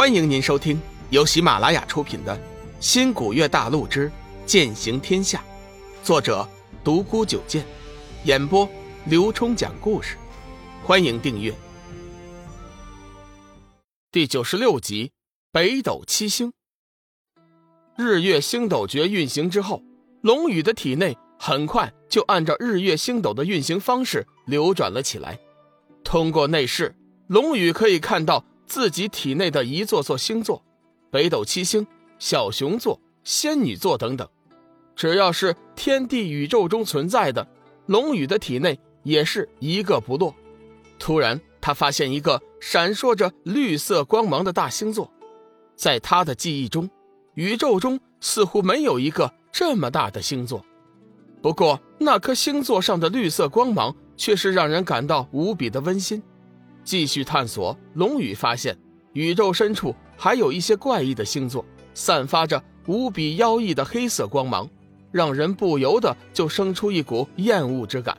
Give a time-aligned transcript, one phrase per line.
[0.00, 0.80] 欢迎您收听
[1.10, 2.34] 由喜马拉雅出品的
[2.80, 4.10] 《新古月大陆之
[4.46, 5.44] 剑行天下》，
[6.02, 6.48] 作者
[6.82, 7.66] 独孤九剑，
[8.24, 8.66] 演播
[9.04, 10.16] 刘冲讲故事。
[10.82, 11.54] 欢迎订阅。
[14.10, 15.12] 第九十六集：
[15.52, 16.54] 北斗七星。
[17.94, 19.82] 日月星斗诀运行之后，
[20.22, 25.38] 龙宇的体内很快就按照日月星斗的运行方式流转了起来。
[26.02, 26.96] 通过内视，
[27.26, 28.46] 龙宇可以看到。
[28.70, 30.62] 自己体内的一座座星座，
[31.10, 31.84] 北斗七星、
[32.20, 34.28] 小熊座、仙女座等等，
[34.94, 37.48] 只要是天地宇宙中存在的，
[37.86, 40.32] 龙宇的体内也是一个不落。
[41.00, 45.10] 突然，他发现一个闪烁着绿色光芒的大星座，
[45.74, 46.88] 在他的记忆中，
[47.34, 50.64] 宇宙中似乎没有一个这么大的星座。
[51.42, 56.22] 不过，那颗星座上的绿色光芒却是让人感到无比的温馨。
[56.90, 58.76] 继续探索，龙宇发现
[59.12, 61.64] 宇宙深处还有一些怪异的星座，
[61.94, 64.68] 散发着无比妖异的黑色光芒，
[65.12, 68.18] 让人不由得就生出一股厌恶之感。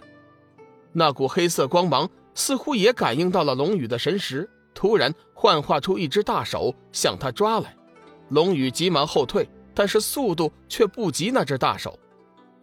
[0.93, 7.75] 那股黑色光芒似乎也感应到了龙宇的神识，突然幻化出一只大手向他抓来。
[8.29, 11.99] 龙宇急忙后退，但是速度却不及那只大手。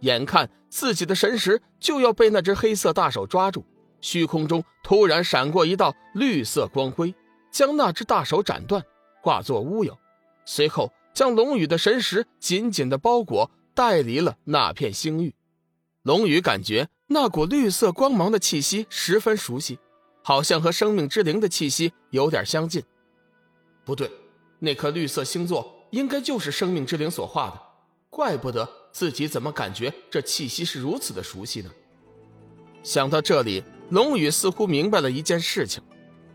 [0.01, 3.63] 眼看自己的神识就要被那只黑色大手抓住。
[4.01, 7.15] 虚空中突然闪过一道绿色光辉，
[7.51, 8.85] 将那只大手斩断，
[9.23, 9.99] 化作乌有。
[10.45, 15.35] 随后将龙宇的神识紧紧的包裹，带离了那片星域。
[16.03, 19.79] 龙宇感觉那股绿色光芒的气息十分熟悉，
[20.23, 22.83] 好像和生命之灵的气息有点相近。
[23.85, 24.11] 不对，
[24.61, 27.61] 那颗绿色星座应该就是生命之灵所化的，
[28.09, 31.71] 怪不得自己怎么感觉这气息是如此的熟悉呢？
[32.83, 33.63] 想到这里。
[33.91, 35.83] 龙宇似乎明白了一件事情：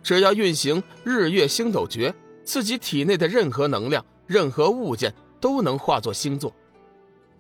[0.02, 6.52] 只要运行日月星斗诀，自己体内的任何能量、任何物件都能化作星座。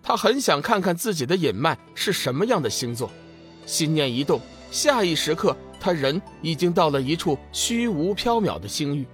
[0.04, 3.10] 他很想看看自己的隐脉是什么样的星座。
[3.66, 9.08] 心念一动，下一时刻，他人已经到了一处虚无缥缈的星域。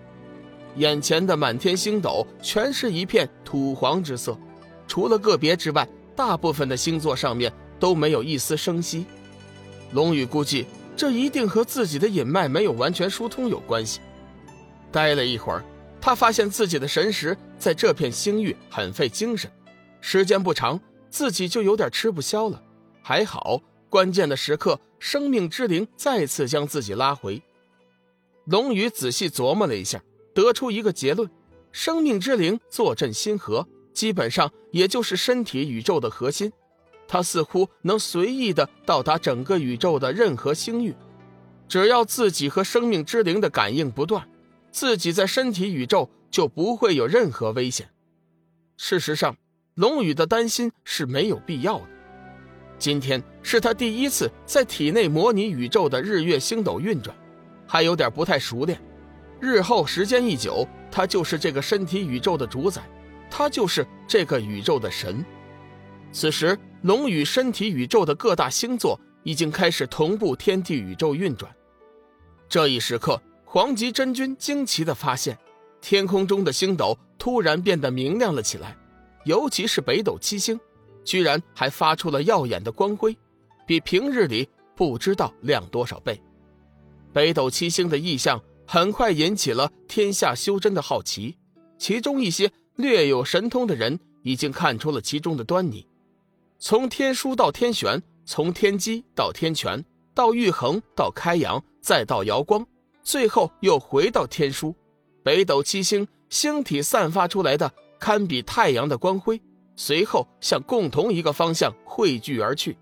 [0.76, 4.38] 眼前的满天星斗全是一片土黄之色，
[4.88, 9.06] 除了个别之外，大部分的星座上面都没有一丝生息。
[9.94, 10.66] 龙宇估计。
[11.00, 14.02] 这一定和自己的隐脉没有完全疏通有关系。
[14.92, 15.64] 待了一会儿，
[16.02, 19.50] 他发现自己的神识在这片星域很费精神，
[20.02, 20.78] 时间不长，
[21.09, 22.62] 自己就有点吃不消了。
[23.02, 27.42] 还好，关键的时刻，生命之灵再次将自己拉回。
[28.44, 31.30] 龙宇仔细琢磨了一下，得出一个结论：
[31.72, 36.52] 生命之灵坐镇星河，基本上也就是身体宇宙的核心。
[37.09, 40.96] 他似乎能随意的到达整个宇宙的任何星域，
[41.68, 44.30] 只要自己和生命之灵的感应不断，
[44.72, 47.90] 自己在身体宇宙就不会有任何危险。
[48.78, 49.36] 事实上，
[49.74, 51.88] 龙宇的担心是没有必要的。
[52.78, 57.18] 今天是他第一次在体内模拟宇宙的日月星斗运转，
[57.66, 58.80] 还有点不太熟练。
[59.41, 62.84] 日后时间一久，他就是这个身体宇宙的主宰，
[63.31, 65.26] 他就是这个宇宙的神。
[66.12, 66.58] 此时。
[66.84, 71.53] 龙宇身体宇宙的各大星座已经开始同步天地宇宙运转。
[72.47, 75.38] 这一时刻，黄极真君惊奇地发现，
[75.81, 78.78] 天空中的星斗突然变得明亮了起来，
[79.25, 80.58] 尤其是北斗七星，
[81.03, 83.14] 居然还发出了耀眼的光辉，
[83.68, 86.18] 比平日里不知道亮多少倍。
[87.12, 91.36] 北斗七星的异象很快引起了天下修真的好奇，
[91.78, 95.86] 其中一些略有神通的人已经看出了其中的端倪。
[96.62, 99.84] 从天枢到天玄，从天机到天权，
[100.14, 102.68] 到玉衡，到开阳，再到瑶光，
[103.02, 104.75] 最后又回到天枢。
[105.24, 109.42] 北斗七星星体散发出来的堪比太阳的光辉，
[109.78, 112.78] 随后向共同一个方向汇聚而去。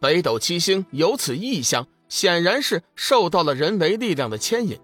[0.00, 4.80] 北斗七星有此异象，显然是受到了人为力量的牵引。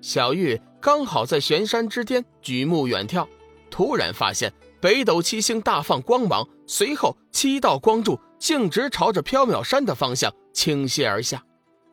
[0.00, 3.28] 小玉刚好在玄山之巅举目远眺，
[3.70, 4.50] 突然发现。
[4.84, 11.42] 北斗七星大放光芒，随后七道光柱径直朝着缥缈山的方向倾泻而下，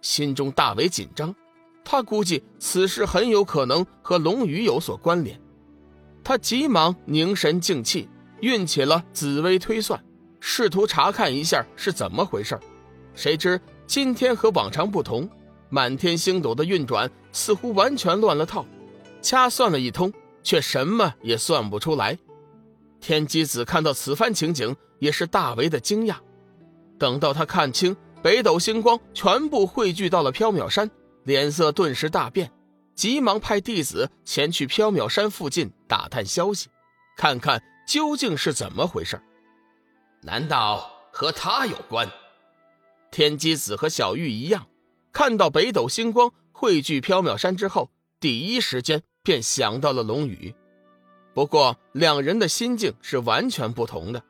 [0.02, 1.34] 心中大为紧张。
[1.86, 5.40] 他估计此事很有可能和龙鱼有所关联，
[6.22, 8.10] 他急忙凝神静气，
[8.42, 9.98] 运起了紫微推算，
[10.42, 12.60] 试图查看一下是怎么回事。
[13.16, 13.58] 谁知
[13.88, 15.30] 今天和往常不同，
[15.70, 18.66] 满天星斗的运转似乎完全乱了套，
[19.22, 20.12] 掐算了一通，
[20.44, 22.18] 却什么也算不出来。
[23.02, 26.16] 天机子看到此番情景，也是大为的惊讶。
[26.98, 30.90] 等到他看清北斗星光全部汇聚到了缥缈山，
[31.24, 32.52] 脸色顿时大变。
[32.94, 36.70] 急忙派弟子前去缥缈山附近打探消息，
[37.18, 39.20] 看看究竟是怎么回事。
[40.22, 42.08] 难道和他有关？
[43.10, 44.68] 天机子和小玉一样，
[45.12, 47.90] 看到北斗星光汇聚缥缈山之后，
[48.20, 50.54] 第一时间便想到了龙宇。
[51.34, 54.24] 不过，两人的心境是完全不同的。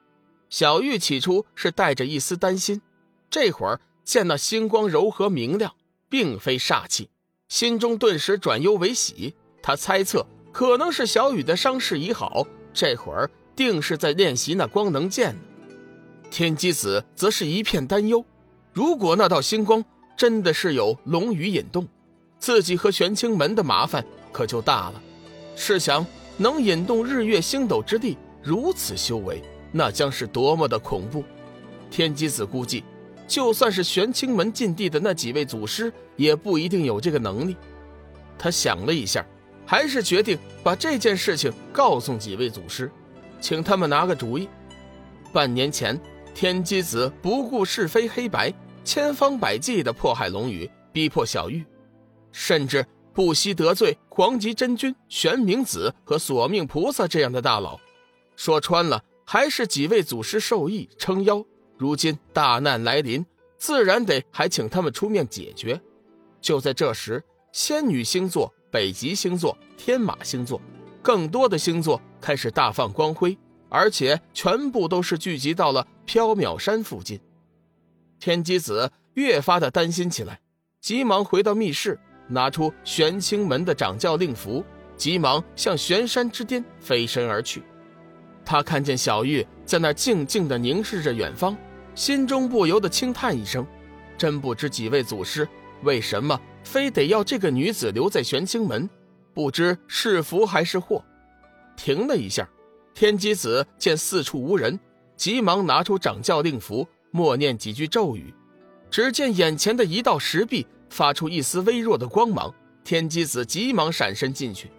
[0.50, 2.81] 小玉起初是带着一丝担心，
[3.30, 5.74] 这会儿见那星光柔和明亮，
[6.09, 7.09] 并非煞气，
[7.48, 9.33] 心中顿时转忧为喜。
[9.63, 15.36] 他猜测可能是小雨的伤势已好，这会儿定是在练习那光能剑。
[16.30, 18.24] 天机子则是一片担忧，
[18.74, 19.83] 如果那道星光
[20.15, 21.88] 真的是有龙羽引动，
[22.38, 25.01] 自己和玄清门的麻烦可就大了。
[25.56, 26.06] 试想，
[26.41, 29.41] 能引动日月星斗之地，如此修为。
[29.71, 31.23] 那将是多么的恐怖！
[31.89, 32.83] 天机子估计，
[33.27, 37.55] 就算是玄清门禁地的那几位祖师，也不一定有这个能力。
[38.38, 39.25] 他想了一下，
[39.65, 42.91] 还是决定把这件事情告诉几位祖师，
[43.39, 44.49] 请他们拿个主意。
[45.31, 45.97] 半年前，
[46.33, 48.53] 天机子不顾是非黑白，
[48.83, 51.63] 千方百计地迫害龙宇，逼迫小玉，
[52.33, 57.79] 甚至不惜得罪黄极真君、玄冥子和索命菩萨这样的大佬。
[58.35, 59.03] 说穿了。
[59.23, 61.45] 还是几位祖师授意撑腰，
[61.77, 63.25] 如今大难来临，
[63.57, 65.79] 自然得还请他们出面解决。
[66.41, 67.23] 就在这时，
[67.53, 70.59] 仙女星座、北极星座、天马星座，
[71.01, 73.37] 更多的星座开始大放光辉，
[73.69, 77.17] 而且全部都是聚集到了缥缈山附近。
[78.19, 80.41] 天机子越发的担心起来，
[80.81, 81.97] 急忙回到密室，
[82.31, 84.63] 拿出玄清门的掌教令符，
[84.95, 87.62] 急忙向玄山之巅飞身而去。
[88.44, 91.56] 他看见小玉在那静静地凝视着远方，
[91.94, 93.66] 心中不由得轻叹一声
[94.18, 95.48] ：“真不知几位祖师
[95.83, 98.89] 为什么非得要这个女子留在玄清门，
[99.33, 101.04] 不知是福还是祸。”
[101.78, 102.48] 停了一下，
[102.94, 104.80] 天机子见四处无人，
[105.16, 108.33] 急忙拿出掌教令符，默念几句咒语。
[108.89, 112.53] 只见眼前的一道石壁发出一丝微弱的光芒，
[112.83, 114.69] 天机子急忙闪身进去。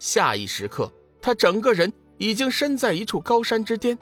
[0.00, 0.92] 下一时刻，
[1.22, 1.92] 他整个人。
[2.20, 3.98] 已经身在一处高山之巅，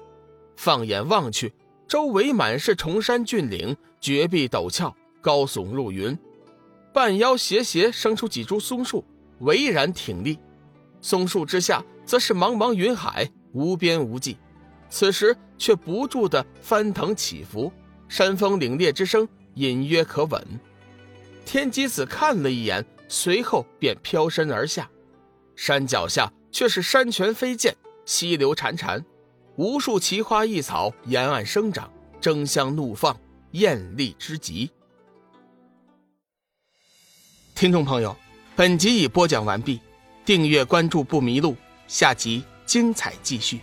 [0.57, 1.55] 放眼望去，
[1.87, 6.19] 周围满是崇山峻岭，绝壁陡峭，高耸入云。
[6.93, 9.05] 半腰斜斜生出几株松树，
[9.39, 10.37] 巍然挺立。
[11.01, 14.37] 松树之下，则是茫茫云海，无边无际。
[14.91, 17.73] 此时却不住的翻腾起伏，
[18.09, 20.45] 山峰凛冽之声隐约可闻。
[21.49, 24.91] 天机子看了一眼，随后便飘身而下。
[25.57, 27.75] 山脚下却是山泉飞溅。
[28.05, 29.03] 溪流潺潺，
[29.57, 31.91] 无数奇花异草沿岸生长，
[32.21, 33.19] 争相怒放，
[33.53, 34.71] 艳丽之极。
[37.55, 38.15] 听众朋友，
[38.55, 39.81] 本集已播讲完毕，
[40.27, 41.57] 订阅关注不迷路，
[41.87, 43.61] 下集精彩继续。